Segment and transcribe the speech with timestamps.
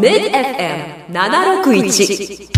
[0.00, 2.48] MidFM761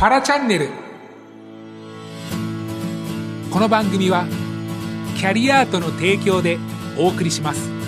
[0.00, 0.70] パラチャンネル。
[3.50, 4.24] この番組は
[5.18, 6.58] キャリアートの提供で
[6.96, 7.81] お送りします。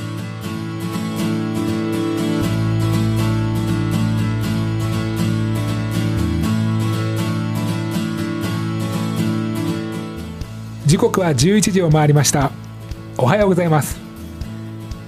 [10.95, 12.53] 時刻は11時を回りました。
[13.19, 13.98] おはようございます。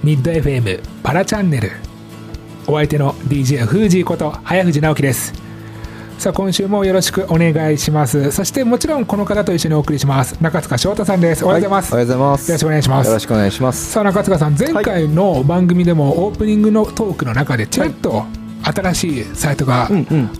[0.03, 1.71] ミッド FM パラチャンネル。
[2.67, 5.33] お相手の DJ フージーこと早藤直樹です。
[6.17, 8.33] さあ今週もよろしくお願いします。
[8.33, 10.35] そしてもちろんこの方と一緒にお送りします。
[10.41, 11.45] 中塚翔太さんです。
[11.45, 12.51] おはようございます、おはようございます。
[12.51, 13.07] よろしくお願いします。
[13.07, 13.91] よろしくお願いします。
[13.91, 18.25] さあ中塚さん前回の番組でもオープニングのトークの中でちらっと
[18.73, 19.89] 新しいサイトが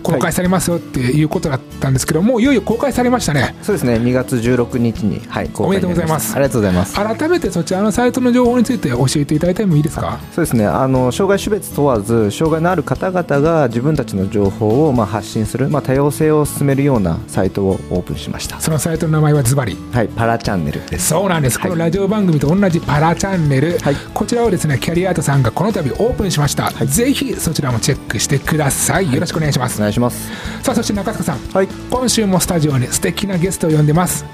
[0.02, 3.56] 公開されますよっていうことだったんですけどもういよいよ公開されましたね。
[3.62, 3.94] そうですね。
[3.94, 6.34] 2月16日にはいおめでとうございます。
[6.34, 6.94] ありがとうございます。
[6.94, 10.18] 改めてそちらのサイトの情報について教えていただいてもいいですか？
[10.32, 10.66] そうですね。
[10.66, 18.60] あの障害種別問わず障害のある方々が自分たちの情報をまあ発信するまあ多様性を進めるようなサイトをオープンしました。
[18.60, 19.76] そのサイトの名前はズバリ。
[19.92, 21.08] はい、パラチャンネルです。
[21.08, 21.70] そうなんです、はい。
[21.70, 23.96] このラジオ番組と同じパラチャンネル、はい。
[24.14, 26.88] こちらをですねキャリアートさんがこの度オープンしました、はい。
[26.88, 30.30] ぜひそちらもチェックしてくださいよろしくお願いします、お願いします。
[30.62, 31.68] さあそして中塚さんはい。
[31.90, 34.24] 今週もスタジオに素敵なゲストを呼んでます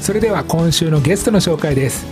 [0.00, 2.06] それでは今週のゲストの紹介です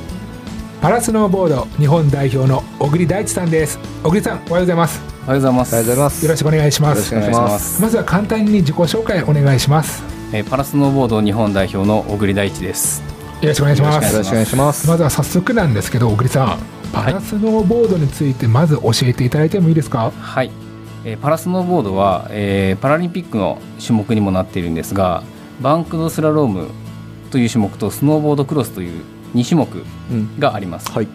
[0.81, 5.77] パラスノーボード日本代表の小栗大地さんです小栗さんおはようございますおはようございます。
[5.77, 6.25] ありがとうございます。
[6.25, 7.81] よろしくお願いしますよろしくお願いします。
[7.83, 13.03] まずは簡単に自己紹介お願いしますえーパラスノーボード日本代表の小栗大地です。
[13.41, 14.89] よろしくお願いしますよろしくよろしくお願いします。
[14.89, 16.59] まずは早速なんですけど小栗さん
[16.93, 20.11] パラスノーボードについてまず教えていただいてもいいですか？
[20.21, 20.51] はい。
[21.05, 25.23] えーパラスノーボードは、えーパラリンピックの種目にもなっているんですが、
[25.61, 26.69] バンクドスラローム
[27.31, 29.03] という種目とスノーボードクロスという
[29.35, 29.69] 2種目
[30.11, 30.39] うん。
[30.39, 30.91] があります。
[30.93, 31.09] はい。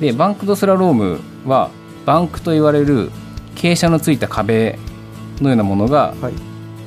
[0.00, 1.70] で、バンクドスラロームは
[2.06, 3.10] バンクと言われる
[3.56, 4.78] 傾斜のついた壁
[5.40, 6.32] のようなものが、はい。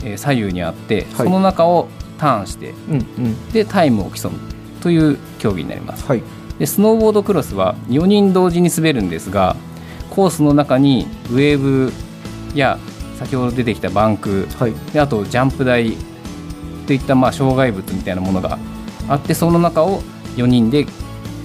[0.04, 1.88] えー左右にあって、はいその中を
[2.18, 2.98] ターンしてうんう
[3.30, 3.50] ん。
[3.52, 4.32] でタイムを競う
[4.82, 6.06] という競技になります。
[6.06, 6.24] はい。
[6.60, 9.56] でスノーボードクロスは4人同時に滑るんですが
[10.12, 11.92] コースの中にウェーブ
[12.60, 12.78] や
[13.18, 14.74] 先ほど出てきたバンクはい。
[14.92, 15.96] であとジャンプ台
[16.88, 18.58] といったまあ障害物みたいなものが
[19.08, 20.02] あってその中を
[20.36, 20.86] 4人で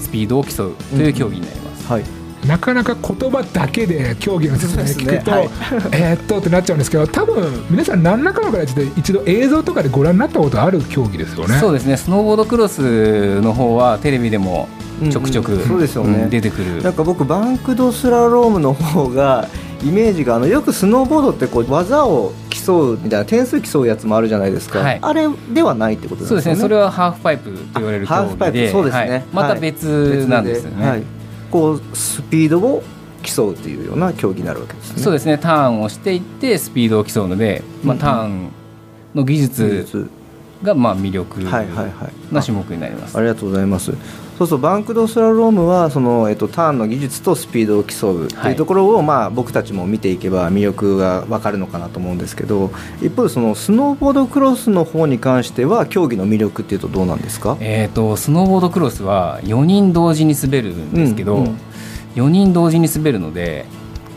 [0.00, 1.86] スピードを競うという競技になります。
[1.86, 2.04] はい。
[2.46, 11.58] なかなか言葉だけで競技の説明聞くと、そうですえーっとってなっちゃうんですけど多分皆さん何らかの形で一度映像とかでご覧になったことある競技ですよね。
[11.58, 11.96] そうですね。
[11.96, 14.68] スノーボードクロスの方はテレビでも
[15.10, 16.22] ちょくちょく、うんうんそうですよね。
[16.22, 16.82] うん出てくる。
[16.82, 19.48] なんか僕バンクドスラロームの方が
[19.82, 24.98] イメージがあのよくスノーボードってこう技を競うみたいな点数競うやつもあるじゃないですか、はい。
[25.00, 26.56] あれではないってことなんそうですね。
[26.56, 29.10] それははハーフパイプと言われる競ハーフパイプそうですね。
[29.10, 29.24] はい。
[29.32, 30.88] またはい別なんですよね。
[30.88, 31.02] はい、
[31.50, 32.82] こうスピードを
[33.22, 35.02] 競うっていうような競技になるわけですね。
[35.02, 35.38] そうですね。
[35.38, 38.48] ターンをしていってスピードを競うので、まあ、うんターン
[39.14, 40.10] の技術術
[40.62, 43.16] がまあ魅力な種目になります。
[43.16, 43.92] ありがとうございます
[44.38, 48.52] そうそうバンクドスラロームはその、えっと、ターンの技術とスピードを競うってはい。
[48.52, 52.70] いうところを、まあ、僕たちも見ていけば魅力が分かるのかなと思うんですけど
[53.02, 57.56] 一方でそのスノーボードクロスの方に関しては競技の魅力っていうとどうなんですか？
[57.60, 61.58] えー、とスノーボードクロスは4人同時に滑るんですけど、うんうん。
[62.14, 63.66] 4人同時に滑るので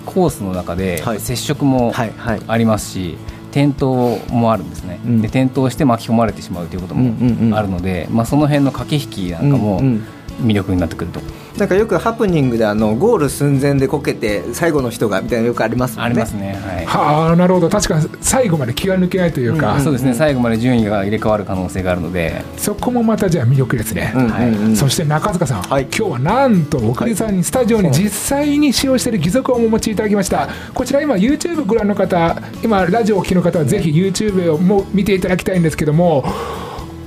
[0.05, 1.19] コースの中ではい。
[1.19, 2.41] 接触もはいはい。
[2.47, 3.17] ありますし、
[3.51, 3.85] 転倒
[4.33, 5.21] もあるんですね、うん。
[5.21, 10.03] で転倒して巻き込まれてしまうということもあるので、まあ、その辺の駆け引きなんかもうんうん
[10.41, 11.21] 魅力になってくると、
[11.57, 16.11] なんかよくハプニングであのゴール寸前でこけて最後の人がみたいなのよくありますもんね。
[16.11, 16.53] ありますね。
[16.53, 16.85] はい。
[16.85, 17.69] はあなるほど。
[17.69, 19.81] 確かに最後まで気が抜けないというか、うん。
[19.81, 20.13] そうですね。
[20.13, 24.25] 最後まで順位が入れ替わる可能性があるので、そこもまたじゃあ魅力ですね、うん。
[24.25, 24.75] うんうん。
[24.75, 25.83] そして中塚さん、はい。
[25.83, 30.49] 今日はなんと奥栗さんにスタジオに実際に使用している義足をお持ちいただきました。
[30.73, 36.23] こちら今 YouTube ご覧の方今ラジオをお聞きの方はぜひ YouTube をも見ていただきたいんですけども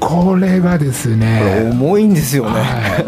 [0.07, 2.99] これがですね重いんですよね、は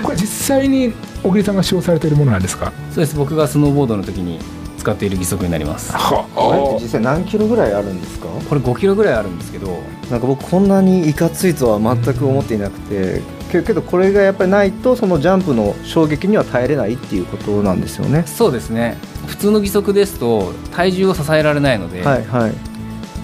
[0.00, 0.92] い、これ実際に
[1.22, 2.72] 小栗さんが使用されているものなんですか？
[2.90, 3.16] そうです。
[3.16, 4.38] 僕がスノーボードの時に
[4.78, 5.92] 使っている義足になります。
[5.92, 6.56] はあ。
[6.56, 8.28] れって実際何キロぐらいあるんですか？
[8.48, 9.76] これ5キロぐらいあるんですけど。
[10.10, 13.20] なんか僕こんなにいかついとは全く思っていなくて
[13.52, 18.22] けけどこれがやっぱりないとそのジャンプの衝撃には耐えれないっていうことなんですよね。
[18.26, 18.96] そうですね。
[19.26, 22.52] 普通の義足ですと体重を支えられないので、はいはい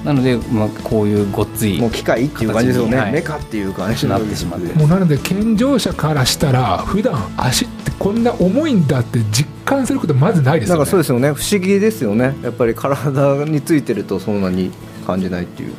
[0.04, 3.12] なので、まあ、こういうごっついもう機械っていう感じですよね、はい。
[3.12, 4.72] メカっていう感じなってしまって。
[4.74, 11.32] もうなので健常者からしたら普段足ってこんな重いんだって実感することまずないですなんよねかそうですよね。
[11.32, 12.36] 不思議ですよね。
[12.42, 14.70] やっぱり体についてるとそんなに
[15.06, 15.72] 感じないっていう。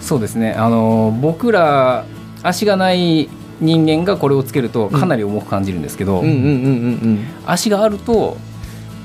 [0.00, 0.54] そうですね。
[0.54, 2.06] あの僕ら
[2.42, 3.28] 足がない
[3.60, 6.22] 人間がこれをつけるとかなり重く感じるんですけど、
[7.46, 8.36] 足があると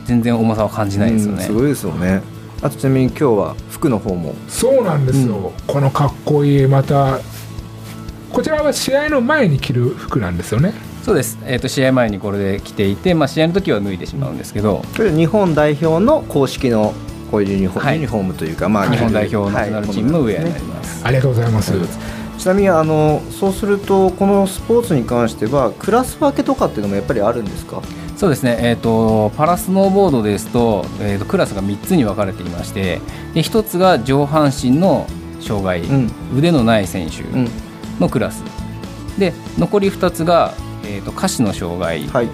[0.06, 2.22] 全然重さは感じないですよね、うんすごいですよね
[2.62, 4.36] あとちなみに今日は服の方も。
[4.48, 7.20] そうなんですよ、このかっこいいまた
[8.32, 10.74] こちらは試合の前に着る服なんですよね。
[11.04, 16.94] そうです、えー、と試合前にこれで着ていて、まあ、試合の時は脱いでしまうんですけど、これ日本代表の公式の
[17.32, 17.96] こういうユニフォーム,、はい。
[17.96, 19.70] ユニフォームというか、まあ、日本代表ナはい。
[19.70, 21.74] ショナルチームのウェアになります、ありがとうございます、
[22.38, 27.82] ちなみにあのそうするとこのスポーツに関してはクラス分けとかっていうのもやっぱりあるんですか？
[28.22, 33.02] そうですね、えー、とパラスノーボードですと,、えー、とクラスが3つに分かれていまして
[33.34, 35.08] で1つが上半身の
[35.40, 36.12] 障害、うん。
[36.38, 37.50] 腕のない選手うん。
[38.00, 38.44] のクラス、
[39.18, 40.54] で残り2つが、
[40.86, 42.30] えー、と下肢の障害はい。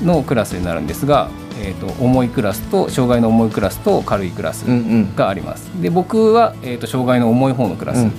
[0.00, 1.28] のクラスになるんですが、
[1.60, 5.16] えー、と重いクラスと障害の重いクラスと軽いクラスうんうん。
[5.16, 5.64] があります。
[5.82, 8.12] で僕は、えー、と障害の重い方のクラスうんうん。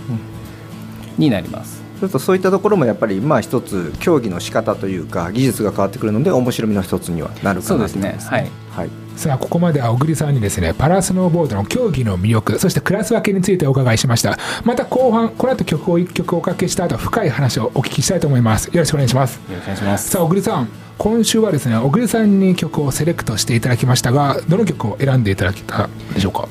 [1.17, 8.01] になります、ちょっとそういったところもやっぱりまあ一つ競技の仕方というか技術が変わってくるので面白みの一つにはなるかなそうですね。
[8.01, 8.51] と思いますはい。
[8.71, 8.89] はい。
[9.15, 14.37] さあここまでは小栗さんにですねパラスノーボードの競技の魅力そしてクラス分けについてお伺いしました。
[14.63, 18.67] また後半この後曲を1曲おかけした後深い話をお聞きしたいと思います。
[18.67, 19.39] よろしくお願いします。
[19.49, 20.09] よろしくお願いします。
[20.11, 26.47] さあ小栗さん今週はですね小栗さんに曲をセレクトしていただきましたがどの曲を選んでいただけたでしょうか？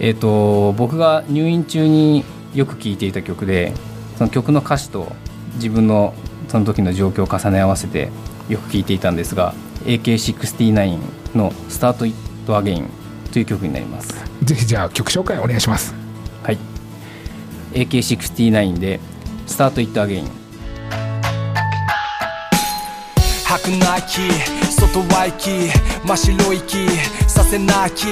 [0.00, 2.24] えー、と僕が入院中に
[2.54, 3.72] よく聴いていた曲で
[4.16, 5.12] その曲の歌詞と
[5.54, 6.14] 自分の
[6.48, 8.10] その時の状況を重ね合わせて
[8.48, 9.54] よく聴いていたんですが
[9.84, 10.98] AK69
[11.34, 12.14] の「スタート・イッ
[12.46, 12.88] ト・アゲイン」
[13.32, 14.14] という曲になります。
[14.42, 15.94] ぜひじゃあ曲紹介お願いします。
[16.42, 16.58] はい。
[17.72, 19.00] AK69 で
[19.46, 20.30] 「スタート・イット・アゲイン」
[23.44, 24.20] 吐くなき
[24.70, 25.70] 外は息
[26.04, 26.88] 真っ白い息
[27.28, 28.06] させなき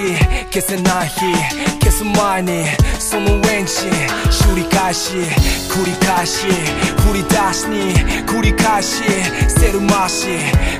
[0.52, 1.20] 消せない日
[1.80, 2.64] 消す前に
[3.14, 5.14] そのエンジン修理返し
[5.70, 7.94] 繰り返し振り出しに
[8.26, 9.04] 繰り返し
[9.48, 10.30] セルマシ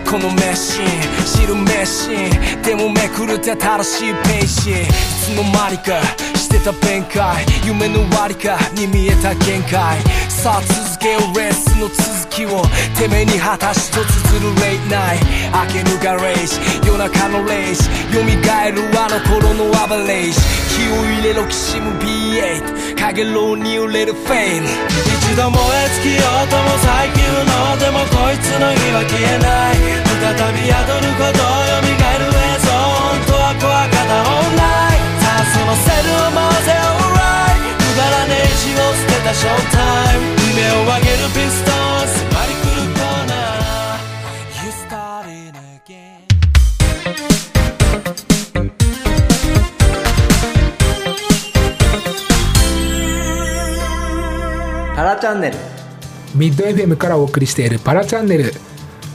[0.05, 0.87] このメシン
[1.25, 4.75] 知るメシンでもめくるって新しいページい
[5.23, 6.03] つの間にか
[6.35, 10.25] してた弁解夢の終わりかに見えた限界。
[10.29, 12.01] さあ続けよレースの続
[12.33, 12.65] きを
[12.97, 15.21] てめえに果たしと綴るレイナイ
[15.69, 16.56] 明けぬガレージ
[16.89, 20.41] 夜中のレージ蘇るあの頃のアバレージ
[20.73, 24.67] 気を入れろきしむ B8 かげろうに揺れるフェイム
[24.97, 27.21] 一度燃え尽きようとも最強
[27.53, 39.13] のでもこいつの火は消えない再び宿ることを蘇る映像本当は怖かったオンラインさあそのセルを回せオーライくだらねえ血を捨て
[55.44, 55.56] ネル。
[56.35, 58.52] ミッド FM からお送りしているパラチャンネル。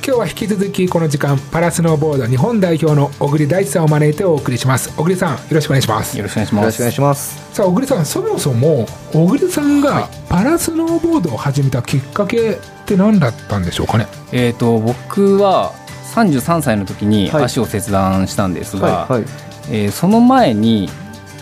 [0.05, 4.89] 今日は引き続きこの時間パラスノーボード日本代表の小栗大地さんを招いてお送りします。
[4.95, 6.17] 小栗さんよろしくお願いします。
[6.17, 6.63] よろしくお願いします。
[6.63, 12.55] よろしくお願いしますさあ小栗さんそもそも小栗さんがパラスノーボードを始めたきっかけっ
[12.85, 14.07] て何だったんでしょうかね？
[14.31, 15.73] えー、と僕は
[16.15, 17.43] 33歳の時にはい。
[17.43, 19.23] 足を切断したんですが、はいはい。
[19.71, 20.89] えーその前に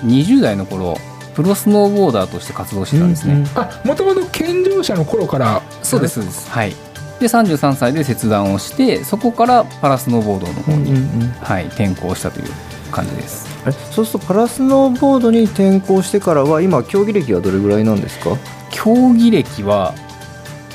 [0.04, 0.98] 20代の頃
[1.38, 3.48] プロスノーボーダーとして活動してたんですね、うんうん。
[3.54, 5.62] あもともと健常者の頃から。
[5.84, 6.50] そうですそうです。
[6.50, 6.72] はい。
[7.20, 11.30] で33歳で切断をしてそこからパラスノーボードの方に、うんうんうん。
[11.34, 12.48] はい、転向したという
[12.92, 13.46] 感じです。
[13.92, 18.32] そうするとパラスノーボードに転向してからは今競技歴はどれぐらいなんですか？
[18.72, 19.94] 競技歴は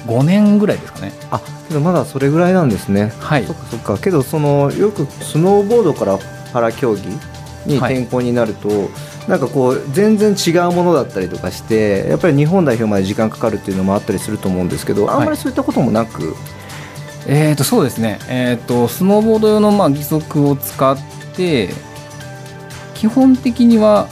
[0.06, 1.12] 5年ぐらいですかね。
[1.32, 3.12] あけどまだそれぐらいなんですね。
[3.18, 3.46] はい。
[3.46, 3.98] そっかそっか。
[3.98, 6.20] けどそのよくスノーボードから
[6.52, 7.02] パラ競技
[7.66, 8.68] に転向になると、
[9.28, 16.34] なんかこう全然違うものだったりとかしてやっぱり日本代表まで時間かかるっていうのもあったりすると思うんですけどあんまりそういったこともなく、
[17.28, 20.96] えー、とそうですね、えー、とスノーボード用のまあ義足を使っ
[21.36, 21.70] て
[22.94, 24.08] 基本的には、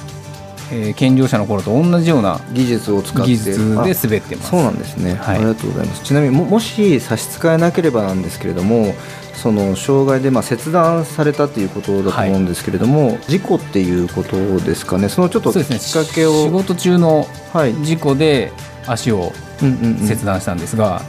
[0.73, 4.51] えー健常者の頃と同じような技術を使って技術で滑ってます。
[4.51, 5.37] そうなんですね、はい。
[5.37, 6.03] ありがとうございます。
[6.05, 8.95] ちなみにももし差し支えなければなんですけれども
[9.35, 15.09] その障害でまあ切断されたということだと思うんですけれども、事故っていうことですかね。
[15.09, 18.53] そのちょっときっかけを、仕事中のはい、事故で
[18.87, 21.03] 足を切断したんですが、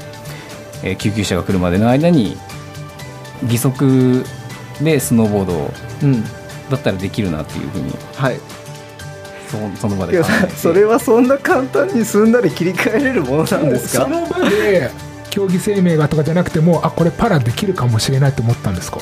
[0.82, 2.38] えー救急車が来るまでの間に
[3.44, 4.26] 義足
[4.82, 6.24] でスノーボードうん。
[6.72, 8.40] だったらできるなっていうふうにはい
[9.52, 14.06] そその場いやでそれはそんな簡単にすんなり切り替えれるものなんですか？
[14.06, 14.90] その場で
[15.30, 19.00] 競技生命がとかじゃなくてもあこれパラできるかもしれないと思ったんですか？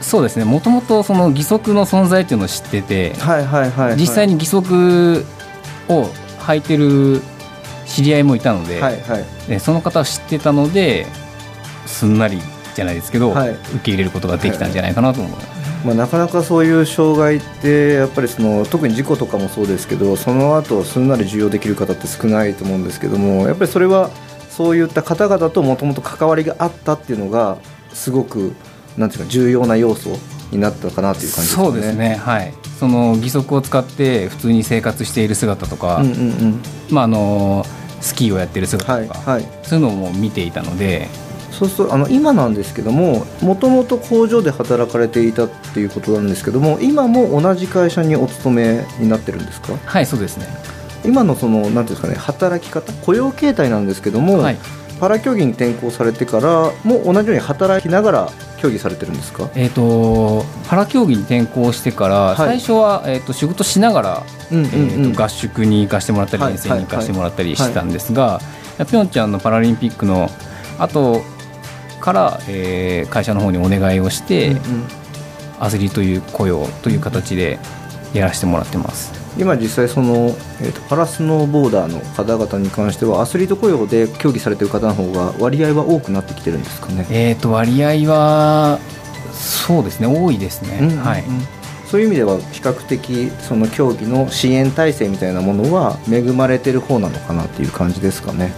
[0.00, 0.44] そうですね。
[0.44, 5.24] もともとその義足の存在っていうのを知っててはいはいはい、はい、実際に義足
[5.88, 6.04] を
[6.40, 7.22] 履いてる
[7.86, 9.24] 知り合いもいたので、はいはい。
[9.48, 11.06] でその方を知ってたので
[11.86, 12.40] すんなり
[12.74, 13.50] じゃないですけど、はい。
[13.50, 15.55] 受け入れることができたんじゃないかなと思います。
[15.86, 24.10] まあ、なかなかそういう障害ってやっぱりその特に事故とかもそうですけどその後すんなり受容できる方って少ないと思うんですけどもやっぱりそれは
[24.50, 27.58] そういった方々ともともと関わりがあったっていうのが
[27.92, 28.52] すごく
[28.96, 30.16] なんていうか重要な要素
[30.50, 31.68] になったかなという感じですかね。
[31.68, 32.14] そうですね。
[32.16, 32.54] はい。
[32.80, 36.14] その義足を使って普通に生活している姿とか、うんうんう
[36.46, 36.62] ん。
[36.90, 37.64] まああの
[38.00, 39.48] スキーをやってる姿はいとか、はい。
[39.62, 41.08] そういうのも見ていたので
[41.56, 49.76] そうするとあの今なんですけどももともと工場で働かれていたっていうことなんですけども今も同じ会社にお勤めになってるんですか？
[49.84, 50.46] はいそうですね。
[51.04, 54.58] 今のそのなんていうんですかね働き方雇用形態なんですけども、はい。
[54.98, 59.50] パラ競技に転向されてからも同じように働きながら競技されてるんですか？
[59.54, 62.36] えー、とパラ競技に転向してから、はい。
[62.36, 68.40] 最初は、えー、と仕事しながら、うんうんえーと合宿に行かしてもらったりはい遠征に行かしてもらったりしてたんですが、
[68.78, 70.30] ピョンチャンのパラリンピックの
[70.78, 71.22] 後
[72.00, 74.60] から、えー会社の方にお願いをして、うんうん
[75.58, 77.58] アスリートという雇用という形で
[78.12, 79.10] やらせてもらってます。
[79.38, 87.06] 今実際その、えーとパラスノーボーダーの方々に関してはアスリート雇用で競技されてる方の方が割合は多くなってきてるんですかね？
[87.10, 88.78] えー、と割合は
[89.32, 91.24] そうですね多いですね、うんうんうんはい
[91.86, 98.52] そういう意味では比較的その競技の支援体制みたいなものは恵まれてる方なのかなっていう感じですかね。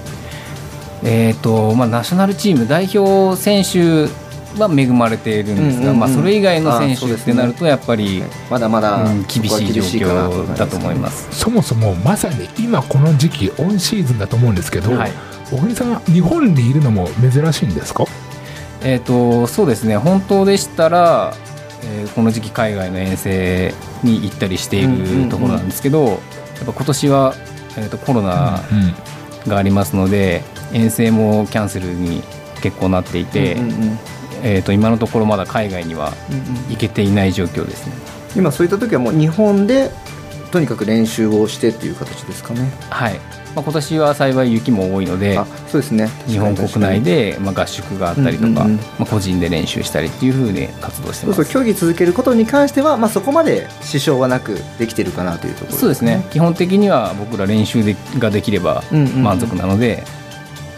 [1.04, 4.10] えーとまあ、ナショナルチーム代表選手
[4.58, 11.00] は恵まれているんですが、うんうんうんまあ、それ以外の選手ってなるとやっぱり、まだまだうん厳しい状況だと思いす。
[11.00, 11.28] ます。
[11.32, 15.12] そもそもまさに今この時期オンシーズンだと思うんですけど、はい。
[15.50, 18.04] 小栗さん日本にいるのも珍しいんですか？
[18.82, 19.96] えー、とそうですね。
[19.96, 21.32] 本当でしたら、
[21.84, 26.18] えーこの時期海外の遠征に行ったりしているところなんですけど、やっ
[26.66, 27.34] ぱ今年は、
[27.76, 28.94] えー、とコロナうん
[29.46, 30.42] がありますので
[30.72, 32.22] 遠征もキャンセルに
[32.62, 33.98] 結構なっていて、うんうんうん
[34.42, 36.12] えー、と今のところまだ海外には
[36.68, 37.92] 行けていない状況ですね。
[38.36, 39.90] 今そういった時はもう日本で
[40.52, 42.70] とにかく練習をしてっていう形ですかね。
[42.90, 43.20] はい
[43.58, 46.08] まあ、今年は幸い雪も多いのであそうですね。
[46.26, 51.44] 日本国内で、まあ、合宿があったりとか、まあ、個人で練習したりっていうふうに活動してます。
[51.44, 55.76] 競技続けることに関しては、まあ、そこまで支障はなくできてるかなというところ。
[55.76, 56.24] そうですね。
[56.30, 60.04] 基本的には僕ら練習でができれば満足なので、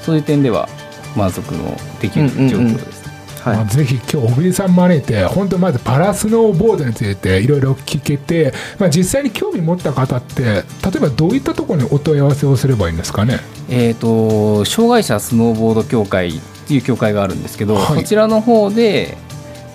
[0.03, 0.69] そういう点では
[1.17, 3.00] 満足のできる状況です、
[3.45, 3.57] はい。
[3.57, 10.63] まあ、ぜひ今日小栗さん招いて本当まずパラスノーボードについていろいろ聞けて、まあ、実際に興味持った方って例
[10.97, 13.39] えばどういったところにお問い合わせをすればいいんですかね？
[13.69, 18.01] えー、と障害者スノーボード協会っていう協会があるんですけど、はい。
[18.03, 19.17] そちらの方で、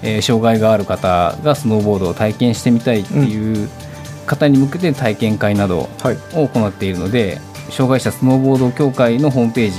[0.03, 3.69] えー障害がある方がスノーボードを体験してみたいっていう
[4.27, 6.17] 方に向けて体験会などはい。
[6.35, 7.39] を行っているので
[7.71, 9.71] 障害者スノーボード協会のホームペー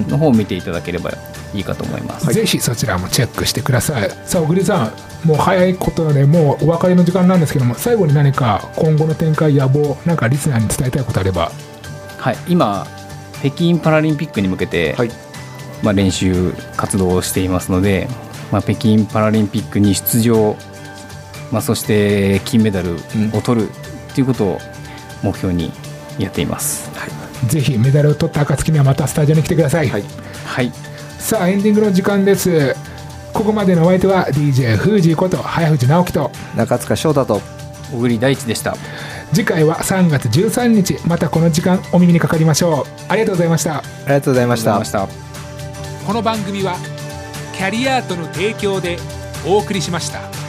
[0.00, 1.10] ジの方を見ていただければ
[1.54, 1.64] いい。
[1.64, 4.10] かと思います、ぜひそちらもチェックしてください。
[4.26, 4.92] さあ小栗さ
[5.24, 11.50] んもう早いことでもうお別れの時間なんですけども最後に何か今後の展開野望なんかリスナーに伝えたいことあれば。
[12.18, 12.86] はい、今
[13.40, 15.10] 北京パラリンピックに向けて、はい
[15.82, 18.08] まあ、練習活動をしていますので、
[18.50, 20.56] まあ、北京パラリンピックに出場、
[21.52, 22.96] まあ、そして金メダル
[23.34, 23.68] を取る
[24.14, 24.58] ということを
[25.22, 25.72] 目標に
[26.18, 26.90] やっています、
[27.48, 30.04] ぜひメダルを取った暁にはまたスタジオに来てください、はい。
[30.46, 30.72] はい、
[31.24, 32.76] さあエンディングの時間です。
[33.32, 37.40] ここまでのお相手は DJ フージーこと早藤直樹と中塚翔太と
[37.90, 38.76] 小栗大地でした。
[39.32, 42.84] 次回は3月13日またこの時間お耳にかかりましょう。
[43.08, 43.78] ありがとうございました。
[43.78, 44.76] ありがとうございました。
[44.76, 46.06] ありがとうございました。
[46.06, 46.76] この番組は
[47.54, 48.98] キャリアートの提供で
[49.46, 50.43] お送りしました